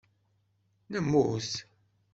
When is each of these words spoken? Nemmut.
Nemmut. 0.91 1.51